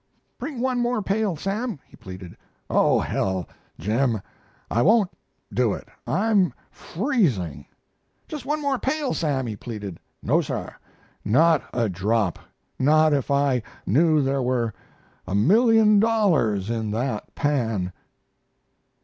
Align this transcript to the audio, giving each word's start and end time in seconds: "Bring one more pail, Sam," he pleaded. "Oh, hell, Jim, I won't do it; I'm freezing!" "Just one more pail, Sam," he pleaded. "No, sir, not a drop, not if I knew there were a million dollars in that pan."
"Bring 0.39 0.59
one 0.61 0.79
more 0.79 1.03
pail, 1.03 1.35
Sam," 1.35 1.77
he 1.85 1.95
pleaded. 1.95 2.35
"Oh, 2.71 2.99
hell, 3.01 3.45
Jim, 3.77 4.19
I 4.71 4.81
won't 4.81 5.11
do 5.53 5.73
it; 5.73 5.89
I'm 6.07 6.53
freezing!" 6.71 7.67
"Just 8.27 8.43
one 8.43 8.59
more 8.63 8.79
pail, 8.79 9.13
Sam," 9.13 9.45
he 9.45 9.55
pleaded. 9.55 9.99
"No, 10.23 10.41
sir, 10.41 10.73
not 11.23 11.61
a 11.71 11.87
drop, 11.87 12.39
not 12.79 13.13
if 13.13 13.29
I 13.29 13.61
knew 13.85 14.23
there 14.23 14.41
were 14.41 14.73
a 15.27 15.35
million 15.35 15.99
dollars 15.99 16.71
in 16.71 16.89
that 16.89 17.35
pan." 17.35 17.93